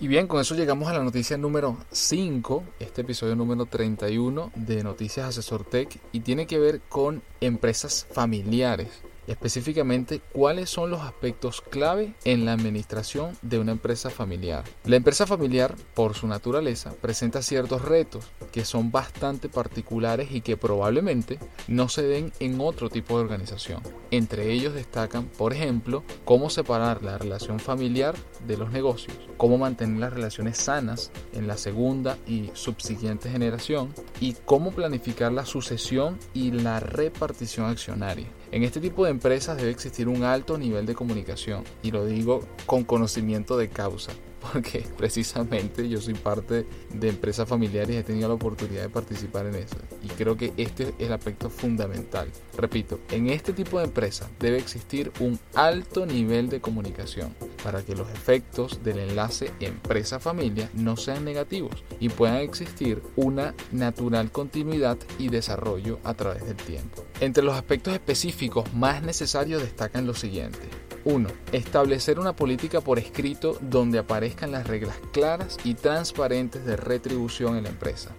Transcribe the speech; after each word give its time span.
Y 0.00 0.06
bien, 0.06 0.28
con 0.28 0.40
eso 0.40 0.54
llegamos 0.54 0.88
a 0.88 0.92
la 0.92 1.02
noticia 1.02 1.36
número 1.36 1.76
5, 1.90 2.62
este 2.78 3.00
episodio 3.00 3.34
número 3.34 3.66
31 3.66 4.52
de 4.54 4.84
Noticias 4.84 5.26
Asesor 5.26 5.64
Tech 5.64 5.98
y 6.12 6.20
tiene 6.20 6.46
que 6.46 6.60
ver 6.60 6.80
con 6.88 7.20
empresas 7.40 8.06
familiares 8.12 9.02
específicamente 9.28 10.20
cuáles 10.32 10.70
son 10.70 10.90
los 10.90 11.02
aspectos 11.02 11.60
clave 11.60 12.14
en 12.24 12.44
la 12.44 12.54
administración 12.54 13.36
de 13.42 13.58
una 13.58 13.72
empresa 13.72 14.10
familiar. 14.10 14.64
La 14.84 14.96
empresa 14.96 15.26
familiar, 15.26 15.76
por 15.94 16.14
su 16.14 16.26
naturaleza, 16.26 16.92
presenta 17.00 17.42
ciertos 17.42 17.82
retos 17.82 18.24
que 18.52 18.64
son 18.64 18.90
bastante 18.90 19.48
particulares 19.48 20.30
y 20.32 20.40
que 20.40 20.56
probablemente 20.56 21.38
no 21.68 21.88
se 21.88 22.02
den 22.02 22.32
en 22.40 22.60
otro 22.60 22.88
tipo 22.88 23.16
de 23.16 23.24
organización. 23.24 23.82
Entre 24.10 24.50
ellos 24.52 24.74
destacan, 24.74 25.26
por 25.26 25.52
ejemplo, 25.52 26.02
cómo 26.24 26.50
separar 26.50 27.02
la 27.02 27.18
relación 27.18 27.60
familiar 27.60 28.14
de 28.46 28.56
los 28.56 28.70
negocios, 28.72 29.16
cómo 29.36 29.58
mantener 29.58 30.00
las 30.00 30.12
relaciones 30.12 30.58
sanas 30.58 31.10
en 31.32 31.46
la 31.46 31.56
segunda 31.56 32.16
y 32.26 32.50
subsiguiente 32.54 33.30
generación 33.30 33.92
y 34.20 34.34
cómo 34.44 34.72
planificar 34.72 35.32
la 35.32 35.44
sucesión 35.44 36.18
y 36.32 36.50
la 36.50 36.80
repartición 36.80 37.66
accionaria. 37.66 38.26
En 38.50 38.62
este 38.62 38.80
tipo 38.80 39.04
de 39.04 39.10
empresas 39.10 39.58
debe 39.58 39.70
existir 39.70 40.08
un 40.08 40.24
alto 40.24 40.56
nivel 40.56 40.86
de 40.86 40.94
comunicación 40.94 41.64
y 41.82 41.90
lo 41.90 42.06
digo 42.06 42.40
con 42.64 42.82
conocimiento 42.82 43.58
de 43.58 43.68
causa 43.68 44.12
porque 44.52 44.86
precisamente 44.96 45.88
yo 45.88 46.00
soy 46.00 46.14
parte 46.14 46.66
de 46.92 47.08
empresas 47.08 47.46
familiares 47.46 47.90
y 47.90 47.98
he 47.98 48.02
tenido 48.02 48.28
la 48.28 48.34
oportunidad 48.34 48.82
de 48.82 48.88
participar 48.88 49.46
en 49.46 49.56
eso. 49.56 49.76
Y 50.02 50.08
creo 50.08 50.36
que 50.36 50.52
este 50.56 50.84
es 50.84 50.92
el 50.98 51.12
aspecto 51.12 51.50
fundamental. 51.50 52.30
Repito, 52.56 53.00
en 53.10 53.28
este 53.28 53.52
tipo 53.52 53.78
de 53.78 53.84
empresas 53.84 54.30
debe 54.38 54.58
existir 54.58 55.12
un 55.20 55.38
alto 55.54 56.06
nivel 56.06 56.48
de 56.48 56.60
comunicación 56.60 57.34
para 57.62 57.82
que 57.82 57.94
los 57.94 58.08
efectos 58.10 58.82
del 58.82 58.98
enlace 58.98 59.52
empresa-familia 59.60 60.70
no 60.74 60.96
sean 60.96 61.24
negativos 61.24 61.84
y 62.00 62.08
puedan 62.08 62.36
existir 62.36 63.02
una 63.16 63.54
natural 63.72 64.30
continuidad 64.30 64.98
y 65.18 65.28
desarrollo 65.28 65.98
a 66.04 66.14
través 66.14 66.44
del 66.46 66.56
tiempo. 66.56 67.04
Entre 67.20 67.42
los 67.42 67.54
aspectos 67.54 67.94
específicos 67.94 68.72
más 68.74 69.02
necesarios 69.02 69.62
destacan 69.62 70.06
los 70.06 70.18
siguientes. 70.18 70.68
1. 71.04 71.28
Establecer 71.52 72.18
una 72.18 72.34
política 72.34 72.80
por 72.80 72.98
escrito 72.98 73.56
donde 73.60 73.98
aparezcan 73.98 74.52
las 74.52 74.66
reglas 74.66 74.96
claras 75.12 75.56
y 75.64 75.74
transparentes 75.74 76.64
de 76.66 76.76
retribución 76.76 77.56
en 77.56 77.64
la 77.64 77.70
empresa. 77.70 78.10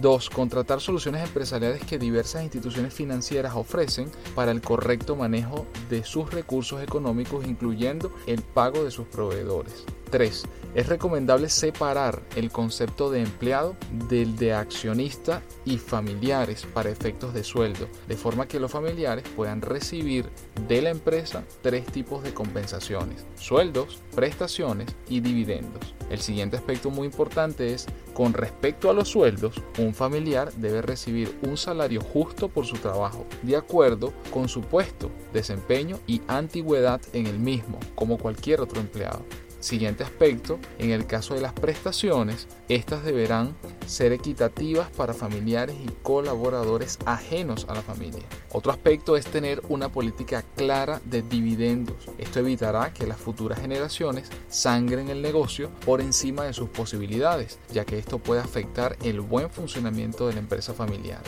2. 0.00 0.30
Contratar 0.30 0.80
soluciones 0.80 1.22
empresariales 1.22 1.82
que 1.84 1.98
diversas 1.98 2.42
instituciones 2.42 2.94
financieras 2.94 3.54
ofrecen 3.54 4.10
para 4.34 4.50
el 4.50 4.60
correcto 4.60 5.16
manejo 5.16 5.66
de 5.90 6.04
sus 6.04 6.32
recursos 6.32 6.82
económicos, 6.82 7.46
incluyendo 7.46 8.12
el 8.26 8.42
pago 8.42 8.84
de 8.84 8.90
sus 8.90 9.06
proveedores. 9.06 9.84
3. 10.14 10.44
Es 10.76 10.86
recomendable 10.86 11.48
separar 11.48 12.22
el 12.36 12.52
concepto 12.52 13.10
de 13.10 13.20
empleado 13.20 13.74
del 14.08 14.36
de 14.36 14.52
accionista 14.52 15.42
y 15.64 15.76
familiares 15.78 16.68
para 16.72 16.90
efectos 16.90 17.34
de 17.34 17.42
sueldo, 17.42 17.88
de 18.06 18.16
forma 18.16 18.46
que 18.46 18.60
los 18.60 18.70
familiares 18.70 19.24
puedan 19.34 19.60
recibir 19.60 20.30
de 20.68 20.82
la 20.82 20.90
empresa 20.90 21.42
tres 21.62 21.86
tipos 21.86 22.22
de 22.22 22.32
compensaciones, 22.32 23.26
sueldos, 23.34 24.02
prestaciones 24.14 24.94
y 25.08 25.18
dividendos. 25.18 25.96
El 26.10 26.20
siguiente 26.20 26.58
aspecto 26.58 26.90
muy 26.90 27.06
importante 27.06 27.74
es, 27.74 27.86
con 28.12 28.34
respecto 28.34 28.90
a 28.90 28.94
los 28.94 29.08
sueldos, 29.08 29.60
un 29.78 29.94
familiar 29.94 30.52
debe 30.52 30.80
recibir 30.80 31.36
un 31.42 31.56
salario 31.56 32.00
justo 32.00 32.48
por 32.48 32.66
su 32.66 32.76
trabajo, 32.76 33.26
de 33.42 33.56
acuerdo 33.56 34.12
con 34.30 34.48
su 34.48 34.60
puesto, 34.60 35.10
desempeño 35.32 35.98
y 36.06 36.22
antigüedad 36.28 37.00
en 37.12 37.26
el 37.26 37.40
mismo, 37.40 37.80
como 37.96 38.16
cualquier 38.16 38.60
otro 38.60 38.80
empleado. 38.80 39.24
Siguiente 39.64 40.04
aspecto, 40.04 40.58
en 40.78 40.90
el 40.90 41.06
caso 41.06 41.32
de 41.32 41.40
las 41.40 41.54
prestaciones, 41.54 42.48
estas 42.68 43.02
deberán 43.02 43.56
ser 43.86 44.12
equitativas 44.12 44.90
para 44.90 45.14
familiares 45.14 45.74
y 45.82 45.88
colaboradores 46.02 46.98
ajenos 47.06 47.64
a 47.70 47.74
la 47.74 47.80
familia. 47.80 48.24
Otro 48.52 48.72
aspecto 48.72 49.16
es 49.16 49.24
tener 49.24 49.62
una 49.70 49.88
política 49.88 50.44
clara 50.54 51.00
de 51.06 51.22
dividendos. 51.22 52.10
Esto 52.18 52.40
evitará 52.40 52.92
que 52.92 53.06
las 53.06 53.16
futuras 53.16 53.58
generaciones 53.58 54.28
sangren 54.50 55.08
el 55.08 55.22
negocio 55.22 55.70
por 55.86 56.02
encima 56.02 56.44
de 56.44 56.52
sus 56.52 56.68
posibilidades, 56.68 57.58
ya 57.72 57.86
que 57.86 57.98
esto 57.98 58.18
puede 58.18 58.42
afectar 58.42 58.98
el 59.02 59.22
buen 59.22 59.48
funcionamiento 59.48 60.26
de 60.26 60.34
la 60.34 60.40
empresa 60.40 60.74
familiar. 60.74 61.22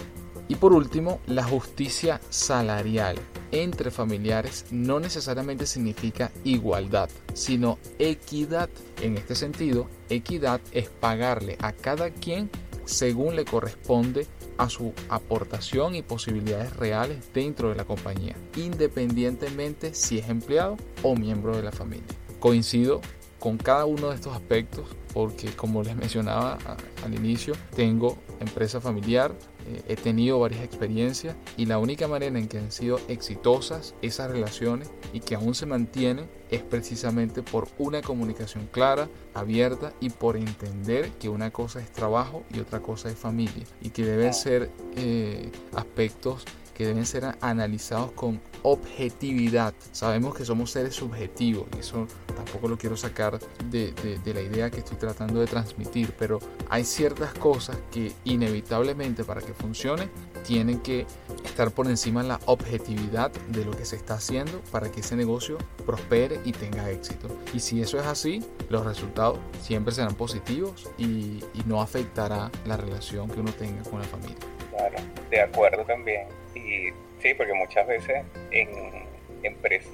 Y 0.47 0.57
por 0.57 0.75
último, 0.75 1.21
la 1.27 1.43
justicia 1.43 2.21
salarial 2.29 3.17
entre 3.53 3.91
familiares 3.91 4.67
no 4.71 5.01
necesariamente 5.01 5.67
significa 5.67 6.31
igualdad, 6.45 7.09
sino 7.35 7.79
equidad. 7.99 8.69
En 9.03 9.17
este 9.17 9.35
sentido, 9.35 9.89
equidad 10.09 10.61
es 10.73 10.89
pagarle 10.89 11.57
a 11.61 11.73
cada 11.73 12.11
quien 12.11 12.51
según 12.85 13.37
le 13.37 13.45
corresponde 13.45 14.27
a 14.59 14.71
su 14.71 14.93
aportación 15.09 15.95
y 15.95 16.03
posibilidades 16.03 16.75
reales 16.77 17.19
dentro 17.35 17.69
de 17.69 17.75
la 17.75 17.85
compañía, 17.85 18.37
independientemente 18.57 19.93
si 19.93 20.19
es 20.19 20.29
empleado 20.29 20.77
o 21.03 21.15
miembro 21.15 21.57
de 21.57 21.63
la 21.63 21.73
familia. 21.73 22.07
Coincido 22.41 23.01
con 23.39 23.59
cada 23.59 23.85
uno 23.85 24.09
de 24.09 24.15
estos 24.15 24.35
aspectos 24.35 24.87
porque 25.13 25.51
como 25.53 25.83
les 25.83 25.97
mencionaba 25.97 26.59
al 27.05 27.15
inicio, 27.15 27.55
tengo 27.75 28.19
empresa 28.41 28.81
familiar, 28.81 29.33
eh, 29.67 29.83
he 29.89 29.97
tenido 29.97 30.39
varias 30.39 30.63
experiencias 30.63 31.35
y 31.57 31.67
la 31.67 31.79
única 31.79 32.07
manera 32.09 32.39
en 32.39 32.49
que 32.49 32.59
han 32.59 32.71
sido 32.71 33.01
exitosas 33.09 33.95
esas 34.03 34.31
relaciones 34.31 34.91
y 35.13 35.21
que 35.21 35.35
aún 35.35 35.55
se 35.55 35.67
mantienen 35.67 36.29
es 36.51 36.63
precisamente 36.63 37.43
por 37.43 37.69
una 37.79 38.03
comunicación 38.03 38.69
clara, 38.71 39.09
abierta 39.35 39.93
y 40.01 40.11
por 40.11 40.37
entender 40.37 41.11
que 41.19 41.29
una 41.29 41.51
cosa 41.51 41.81
es 41.81 41.91
trabajo 41.91 42.45
y 42.55 42.61
otra 42.61 42.81
cosa 42.81 43.11
es 43.11 43.19
familia 43.19 43.65
y 43.83 43.91
que 43.91 44.05
deben 44.05 44.33
ser 44.33 44.71
eh, 44.97 45.51
aspectos 45.75 46.45
que 46.77 46.87
deben 46.87 47.07
ser 47.07 47.25
analizados 47.41 48.13
con 48.13 48.39
objetividad. 48.63 49.73
Sabemos 49.93 50.35
que 50.35 50.45
somos 50.45 50.71
seres 50.71 50.95
subjetivos 50.95 51.67
y 51.75 51.81
eso 51.81 52.07
tampoco 52.35 52.69
lo 52.69 52.77
quiero 52.77 52.99
sacar 52.99 53.39
de, 53.71 53.95
la 54.27 54.41
idea 54.43 54.71
que 54.71 54.81
estoy 54.81 54.99
tratando 54.99 55.41
de 55.41 55.47
transmitir, 55.47 56.13
pero 56.19 56.39
hay 56.69 56.85
ciertas 56.85 57.33
cosas 57.33 57.79
que 57.91 58.13
inevitablemente 58.25 59.25
para 59.25 59.41
que 59.41 59.55
funcione 59.55 60.11
tienen 60.47 60.81
que 60.81 61.07
estar 61.47 61.71
por 61.71 61.87
encima 61.87 62.23
de 62.23 62.29
la 62.29 62.41
objetividad 62.45 63.33
de 63.49 63.65
lo 63.65 63.71
que 63.71 63.87
se 63.87 63.97
está 63.97 64.15
haciendo 64.15 64.61
para 64.71 64.91
que 64.91 65.01
ese 65.01 65.17
negocio 65.17 65.57
prospere 65.87 66.41
y 66.45 66.53
tenga 66.53 66.91
éxito. 66.91 67.29
Y 67.55 67.61
si 67.61 67.81
eso 67.81 67.99
es 67.99 68.07
así, 68.07 68.45
los 68.69 68.85
resultados 68.85 69.39
siempre 69.63 69.95
serán 69.95 70.15
positivos 70.15 70.91
y, 70.99 71.43
y 71.55 71.63
no 71.65 71.81
afectará 71.81 72.51
la 72.67 72.77
relación 72.77 73.31
que 73.31 73.41
uno 73.41 73.53
tenga 73.53 73.83
con 73.85 74.01
la 74.01 74.07
familia. 74.07 74.37
Claro, 74.71 74.97
de 75.31 75.41
acuerdo 75.41 75.83
también. 75.87 76.46
Y 76.57 76.93
sí, 77.21 77.35
porque 77.35 77.53
muchas 77.55 77.87
veces 77.87 78.25
en 78.51 79.07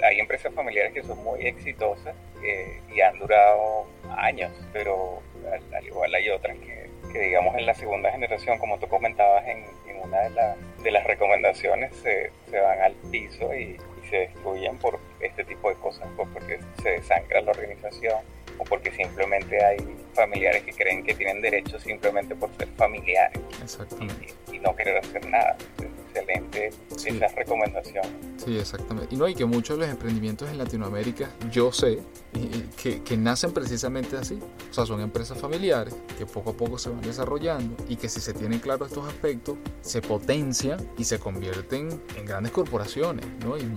hay 0.04 0.20
empresas 0.20 0.52
familiares 0.54 0.92
que 0.92 1.02
son 1.02 1.22
muy 1.22 1.46
exitosas 1.46 2.14
eh, 2.42 2.80
y 2.94 3.00
han 3.00 3.18
durado 3.18 3.86
años, 4.16 4.50
pero 4.72 5.20
al, 5.72 5.86
igual 5.86 6.14
hay 6.14 6.28
otras 6.30 6.56
que, 6.58 7.18
digamos 7.18 7.56
en 7.56 7.66
la 7.66 7.74
segunda 7.74 8.10
generación, 8.10 8.58
como 8.58 8.78
tú 8.78 8.88
comentabas 8.88 9.44
en, 9.46 9.64
una 10.02 10.20
de, 10.22 10.54
de, 10.82 10.90
las 10.90 11.04
recomendaciones, 11.04 11.94
se, 12.02 12.32
se 12.50 12.58
van 12.58 12.80
al 12.80 12.92
piso 13.10 13.54
y, 13.54 13.76
se 14.10 14.16
destruyen 14.18 14.76
por 14.78 14.98
este 15.20 15.44
tipo 15.44 15.70
de 15.70 15.76
cosas, 15.76 16.06
pues 16.16 16.28
porque 16.34 16.58
se 16.82 16.90
desangra 16.90 17.40
la 17.40 17.52
organización 17.52 18.18
o 18.58 18.64
porque 18.64 18.90
simplemente 18.90 19.64
hay 19.64 19.78
familiares 20.12 20.64
que 20.64 20.72
creen 20.72 21.04
que 21.04 21.14
tienen 21.14 21.40
derechos 21.40 21.82
simplemente 21.82 22.34
por 22.34 22.54
ser 22.56 22.68
familiares. 22.76 23.40
Y, 24.50 24.56
y, 24.56 24.58
no 24.58 24.74
querer 24.76 24.98
hacer 24.98 25.24
nada 25.26 25.56
excelente 26.34 26.72
esa 26.94 27.28
recomendación. 27.28 28.04
Sí, 28.36 28.58
exactamente. 28.58 29.14
Y 29.14 29.18
no, 29.18 29.24
hay 29.24 29.34
que 29.34 29.44
muchos 29.44 29.78
de 29.78 29.86
los 29.86 29.92
emprendimientos 29.92 30.48
en 30.48 30.58
Latinoamérica, 30.58 31.30
yo 31.50 31.72
sé, 31.72 32.00
que, 32.76 33.02
que, 33.02 33.16
nacen 33.16 33.52
precisamente 33.52 34.16
así. 34.16 34.38
O 34.70 34.74
sea, 34.74 34.86
son 34.86 35.00
empresas 35.00 35.38
familiares 35.38 35.94
que 36.18 36.26
poco 36.26 36.50
a 36.50 36.52
poco 36.54 36.78
se 36.78 36.90
van 36.90 37.00
desarrollando 37.02 37.76
y 37.88 37.96
que 37.96 38.08
si 38.08 38.20
se 38.20 38.32
tienen 38.32 38.58
claro 38.58 38.86
estos 38.86 39.06
aspectos, 39.06 39.56
se 39.80 40.00
potencian 40.00 40.78
y 40.98 41.04
se 41.04 41.18
convierten 41.18 42.00
en 42.16 42.24
grandes 42.24 42.52
corporaciones, 42.52 43.26
¿no? 43.44 43.56
Y 43.56 43.68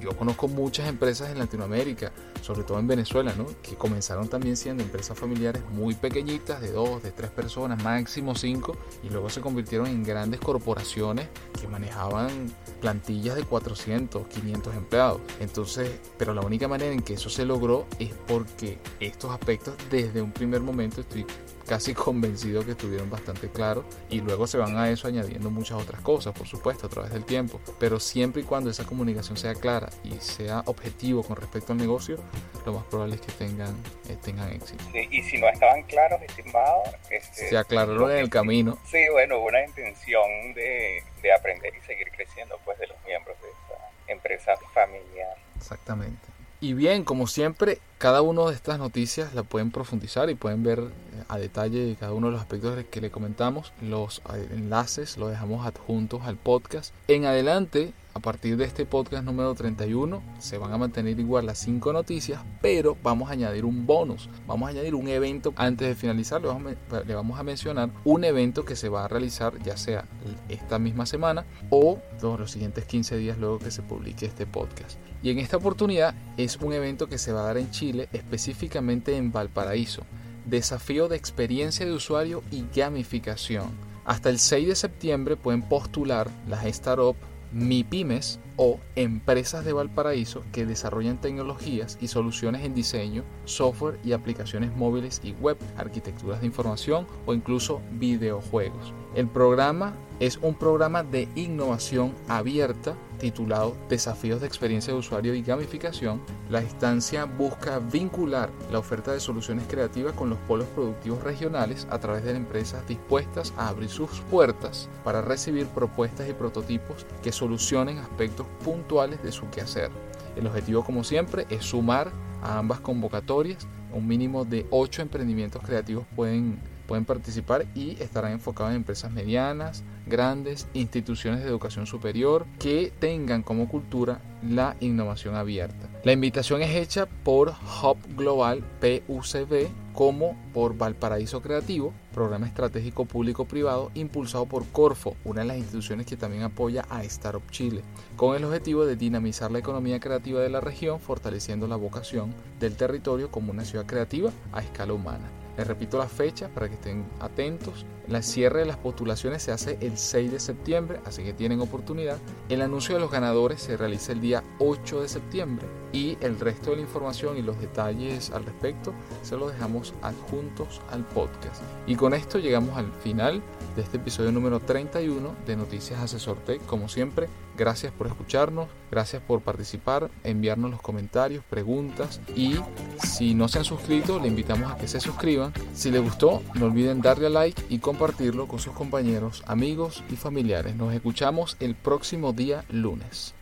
yo 0.00 0.16
conozco 0.16 0.48
muchas 0.48 0.88
empresas 0.88 1.30
en 1.30 1.38
Latinoamérica, 1.38 2.12
sobre 2.42 2.62
todo 2.62 2.78
en 2.78 2.86
Venezuela, 2.86 3.32
¿no? 3.36 3.46
Que 3.62 3.76
comenzaron 3.76 4.28
también 4.28 4.56
siendo 4.56 4.82
empresas 4.82 5.18
familiares 5.18 5.62
muy 5.70 5.94
pequeñitas, 5.94 6.60
de 6.60 6.72
dos, 6.72 7.02
de 7.02 7.12
tres 7.12 7.30
personas, 7.30 7.82
máximo 7.82 8.34
cinco, 8.34 8.76
y 9.02 9.10
luego 9.10 9.28
se 9.30 9.40
convirtieron 9.40 9.86
en 9.86 10.02
grandes 10.02 10.40
corporaciones 10.40 11.28
que 11.60 11.68
manejaban 11.98 12.52
plantillas 12.80 13.36
de 13.36 13.42
400, 13.44 14.26
500 14.28 14.74
empleados. 14.74 15.20
Entonces, 15.40 16.00
pero 16.16 16.34
la 16.34 16.42
única 16.42 16.68
manera 16.68 16.92
en 16.92 17.02
que 17.02 17.14
eso 17.14 17.28
se 17.28 17.44
logró 17.44 17.86
es 17.98 18.12
porque 18.26 18.78
estos 19.00 19.30
aspectos 19.32 19.74
desde 19.90 20.22
un 20.22 20.32
primer 20.32 20.60
momento 20.60 21.00
estoy 21.00 21.26
casi 21.68 21.94
convencido 22.08 22.64
que 22.64 22.72
estuvieron 22.72 23.10
bastante 23.10 23.48
claros 23.48 23.84
y 24.10 24.20
luego 24.20 24.46
se 24.46 24.58
van 24.58 24.76
a 24.76 24.90
eso 24.90 25.06
añadiendo 25.06 25.50
muchas 25.50 25.80
otras 25.80 26.00
cosas, 26.00 26.36
por 26.36 26.46
supuesto, 26.46 26.86
a 26.86 26.90
través 26.90 27.12
del 27.12 27.24
tiempo, 27.24 27.60
pero 27.78 28.00
siempre 28.00 28.42
y 28.42 28.44
cuando 28.44 28.70
esa 28.70 28.84
comunicación 28.84 29.36
sea 29.36 29.54
clara 29.54 29.90
y 30.04 30.12
sea 30.20 30.62
objetivo 30.66 31.22
con 31.22 31.36
respecto 31.36 31.72
al 31.72 31.78
negocio, 31.78 32.18
lo 32.64 32.72
más 32.72 32.84
probable 32.84 33.16
es 33.16 33.20
que 33.20 33.32
tengan, 33.32 33.76
eh, 34.08 34.16
tengan 34.24 34.52
éxito. 34.52 34.82
y 34.94 35.22
si 35.22 35.38
no 35.38 35.48
estaban 35.48 35.82
claros, 35.84 36.20
estimado, 36.22 36.82
este, 37.10 37.48
se 37.50 37.58
aclararon 37.58 38.10
en 38.10 38.18
el 38.18 38.30
camino. 38.30 38.78
Sí, 38.90 39.04
bueno, 39.12 39.38
hubo 39.38 39.46
una 39.46 39.64
intención 39.64 40.54
de, 40.54 41.02
de 41.22 41.32
aprender 41.32 41.72
y 41.76 41.86
seguir 41.86 42.08
creciendo 42.10 42.58
pues 42.64 42.78
de 42.78 42.86
los 42.86 42.96
miembros 43.06 43.36
de 43.42 43.48
esa 43.48 44.12
empresa 44.12 44.54
familiar. 44.72 45.36
Exactamente. 45.56 46.38
Y 46.60 46.72
bien, 46.72 47.04
como 47.04 47.28
siempre, 47.28 47.78
cada 47.98 48.20
una 48.20 48.44
de 48.46 48.54
estas 48.54 48.78
noticias 48.78 49.32
la 49.32 49.44
pueden 49.44 49.70
profundizar 49.70 50.28
y 50.28 50.34
pueden 50.34 50.64
ver 50.64 50.80
a 51.28 51.38
detalle 51.38 51.96
cada 51.98 52.12
uno 52.12 52.28
de 52.28 52.32
los 52.32 52.40
aspectos 52.40 52.84
que 52.90 53.00
le 53.00 53.10
comentamos. 53.10 53.72
Los 53.82 54.22
eh, 54.34 54.48
enlaces 54.52 55.16
los 55.16 55.30
dejamos 55.30 55.66
adjuntos 55.66 56.22
al 56.24 56.36
podcast. 56.36 56.94
En 57.08 57.24
adelante, 57.24 57.92
a 58.14 58.20
partir 58.20 58.56
de 58.56 58.64
este 58.64 58.84
podcast 58.84 59.24
número 59.24 59.54
31, 59.54 60.22
se 60.38 60.58
van 60.58 60.72
a 60.72 60.78
mantener 60.78 61.18
igual 61.20 61.46
las 61.46 61.58
cinco 61.58 61.92
noticias, 61.92 62.40
pero 62.60 62.96
vamos 63.02 63.28
a 63.30 63.32
añadir 63.32 63.64
un 63.64 63.86
bonus. 63.86 64.28
Vamos 64.46 64.66
a 64.66 64.70
añadir 64.70 64.94
un 64.94 65.08
evento 65.08 65.52
antes 65.56 65.88
de 65.88 65.94
finalizar. 65.94 66.40
Le 66.40 66.48
vamos, 66.48 66.74
a, 66.90 67.00
le 67.00 67.14
vamos 67.14 67.38
a 67.38 67.42
mencionar 67.42 67.90
un 68.04 68.24
evento 68.24 68.64
que 68.64 68.76
se 68.76 68.88
va 68.88 69.04
a 69.04 69.08
realizar 69.08 69.60
ya 69.62 69.76
sea 69.76 70.04
esta 70.48 70.78
misma 70.78 71.06
semana 71.06 71.44
o 71.70 71.98
los 72.38 72.50
siguientes 72.50 72.84
15 72.84 73.16
días 73.16 73.38
luego 73.38 73.58
que 73.58 73.70
se 73.70 73.82
publique 73.82 74.26
este 74.26 74.46
podcast. 74.46 74.98
Y 75.22 75.30
en 75.30 75.38
esta 75.38 75.56
oportunidad 75.56 76.14
es 76.36 76.56
un 76.56 76.72
evento 76.72 77.08
que 77.08 77.18
se 77.18 77.32
va 77.32 77.40
a 77.40 77.44
dar 77.44 77.58
en 77.58 77.70
Chile, 77.70 78.08
específicamente 78.12 79.16
en 79.16 79.32
Valparaíso. 79.32 80.02
Desafío 80.48 81.08
de 81.08 81.16
experiencia 81.16 81.84
de 81.84 81.92
usuario 81.92 82.42
y 82.50 82.64
gamificación. 82.74 83.68
Hasta 84.06 84.30
el 84.30 84.38
6 84.38 84.68
de 84.68 84.76
septiembre 84.76 85.36
pueden 85.36 85.60
postular 85.60 86.30
las 86.48 86.64
startups 86.64 87.20
MIPIMES 87.52 88.40
o 88.56 88.80
empresas 88.96 89.66
de 89.66 89.74
Valparaíso 89.74 90.42
que 90.50 90.64
desarrollan 90.64 91.20
tecnologías 91.20 91.98
y 92.00 92.08
soluciones 92.08 92.64
en 92.64 92.74
diseño, 92.74 93.24
software 93.44 93.98
y 94.02 94.12
aplicaciones 94.12 94.74
móviles 94.74 95.20
y 95.22 95.32
web, 95.32 95.58
arquitecturas 95.76 96.40
de 96.40 96.46
información 96.46 97.06
o 97.26 97.34
incluso 97.34 97.82
videojuegos. 97.92 98.94
El 99.14 99.28
programa 99.28 99.94
es 100.18 100.38
un 100.40 100.54
programa 100.54 101.02
de 101.02 101.28
innovación 101.34 102.14
abierta 102.26 102.96
titulado 103.18 103.76
Desafíos 103.88 104.40
de 104.40 104.46
experiencia 104.46 104.92
de 104.92 104.98
usuario 104.98 105.34
y 105.34 105.42
gamificación. 105.42 106.22
La 106.48 106.62
instancia 106.62 107.24
busca 107.24 107.78
vincular 107.78 108.50
la 108.72 108.78
oferta 108.78 109.12
de 109.12 109.20
soluciones 109.20 109.66
creativas 109.68 110.14
con 110.14 110.30
los 110.30 110.38
polos 110.40 110.66
productivos 110.68 111.22
regionales 111.22 111.86
a 111.90 111.98
través 111.98 112.24
de 112.24 112.32
empresas 112.32 112.86
dispuestas 112.88 113.52
a 113.56 113.68
abrir 113.68 113.90
sus 113.90 114.10
puertas 114.30 114.88
para 115.04 115.20
recibir 115.20 115.66
propuestas 115.66 116.28
y 116.28 116.32
prototipos 116.32 117.06
que 117.22 117.32
solucionen 117.32 117.98
aspectos 117.98 118.46
puntuales 118.64 119.22
de 119.22 119.32
su 119.32 119.48
quehacer. 119.50 119.90
El 120.36 120.46
objetivo, 120.46 120.84
como 120.84 121.04
siempre, 121.04 121.46
es 121.50 121.64
sumar 121.64 122.12
a 122.42 122.58
ambas 122.58 122.80
convocatorias. 122.80 123.66
Un 123.92 124.06
mínimo 124.06 124.44
de 124.44 124.66
8 124.70 125.02
emprendimientos 125.02 125.62
creativos 125.64 126.06
pueden, 126.14 126.58
pueden 126.88 127.04
participar 127.04 127.66
y 127.74 128.02
estarán 128.02 128.32
enfocados 128.32 128.70
en 128.70 128.78
empresas 128.78 129.12
medianas, 129.12 129.84
grandes, 130.06 130.66
instituciones 130.72 131.40
de 131.40 131.46
educación 131.46 131.86
superior 131.86 132.46
que 132.58 132.90
tengan 132.98 133.42
como 133.42 133.68
cultura 133.68 134.20
la 134.42 134.74
innovación 134.80 135.36
abierta. 135.36 135.88
La 136.02 136.12
invitación 136.12 136.62
es 136.62 136.74
hecha 136.74 137.06
por 137.06 137.50
Hub 137.50 137.98
Global 138.16 138.64
PUCB 138.80 139.68
como 139.92 140.36
por 140.54 140.78
Valparaíso 140.78 141.42
Creativo, 141.42 141.92
programa 142.14 142.46
estratégico 142.46 143.04
público-privado 143.04 143.90
impulsado 143.94 144.46
por 144.46 144.64
Corfo, 144.68 145.16
una 145.24 145.42
de 145.42 145.48
las 145.48 145.58
instituciones 145.58 146.06
que 146.06 146.16
también 146.16 146.44
apoya 146.44 146.86
a 146.88 147.02
Startup 147.04 147.42
Chile, 147.50 147.82
con 148.16 148.34
el 148.34 148.44
objetivo 148.44 148.86
de 148.86 148.96
dinamizar 148.96 149.50
la 149.50 149.58
economía 149.58 150.00
creativa 150.00 150.40
de 150.40 150.48
la 150.48 150.60
región, 150.60 151.00
fortaleciendo 151.00 151.66
la 151.66 151.76
vocación 151.76 152.32
del 152.60 152.76
territorio 152.76 153.30
como 153.30 153.50
una 153.50 153.64
ciudad 153.64 153.86
creativa 153.86 154.30
a 154.52 154.62
escala 154.62 154.94
humana. 154.94 155.28
Les 155.58 155.66
repito 155.66 155.98
la 155.98 156.06
fecha 156.08 156.48
para 156.48 156.68
que 156.68 156.76
estén 156.76 157.04
atentos. 157.18 157.84
La 158.06 158.22
cierre 158.22 158.60
de 158.60 158.66
las 158.66 158.76
postulaciones 158.76 159.42
se 159.42 159.50
hace 159.50 159.76
el 159.80 159.98
6 159.98 160.30
de 160.30 160.38
septiembre, 160.38 161.00
así 161.04 161.24
que 161.24 161.32
tienen 161.32 161.60
oportunidad. 161.60 162.18
El 162.48 162.62
anuncio 162.62 162.94
de 162.94 163.00
los 163.00 163.10
ganadores 163.10 163.60
se 163.60 163.76
realiza 163.76 164.12
el 164.12 164.20
día 164.20 164.44
8 164.60 165.02
de 165.02 165.08
septiembre 165.08 165.66
y 165.92 166.16
el 166.20 166.38
resto 166.38 166.70
de 166.70 166.76
la 166.76 166.82
información 166.82 167.36
y 167.36 167.42
los 167.42 167.60
detalles 167.60 168.30
al 168.30 168.44
respecto 168.44 168.94
se 169.22 169.36
los 169.36 169.52
dejamos 169.52 169.94
adjuntos 170.00 170.80
al 170.92 171.04
podcast. 171.04 171.60
Y 171.88 171.96
con 171.96 172.14
esto 172.14 172.38
llegamos 172.38 172.76
al 172.76 172.92
final 172.92 173.42
de 173.74 173.82
este 173.82 173.96
episodio 173.96 174.30
número 174.30 174.60
31 174.60 175.34
de 175.44 175.56
Noticias 175.56 176.00
Asesor 176.00 176.38
Tech. 176.44 176.64
Como 176.66 176.88
siempre, 176.88 177.28
gracias 177.58 177.92
por 177.92 178.06
escucharnos, 178.06 178.68
gracias 178.90 179.20
por 179.20 179.42
participar, 179.42 180.10
enviarnos 180.24 180.70
los 180.70 180.80
comentarios, 180.80 181.44
preguntas 181.44 182.20
y 182.34 182.56
si 183.02 183.34
no 183.34 183.48
se 183.48 183.58
han 183.58 183.64
suscrito, 183.64 184.20
le 184.20 184.28
invitamos 184.28 184.72
a 184.72 184.78
que 184.78 184.88
se 184.88 185.00
suscriban. 185.00 185.52
Si 185.74 185.90
les 185.90 186.00
gustó, 186.00 186.42
no 186.54 186.66
olviden 186.66 187.02
darle 187.02 187.26
a 187.26 187.30
like 187.30 187.62
y 187.68 187.80
compartirlo 187.80 188.46
con 188.46 188.60
sus 188.60 188.72
compañeros, 188.72 189.42
amigos 189.46 190.04
y 190.08 190.16
familiares. 190.16 190.76
Nos 190.76 190.94
escuchamos 190.94 191.56
el 191.60 191.74
próximo 191.74 192.32
día 192.32 192.64
lunes. 192.70 193.34